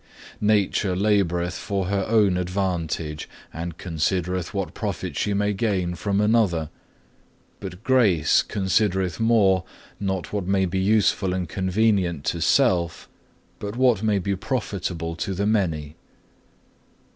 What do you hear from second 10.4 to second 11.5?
may be useful and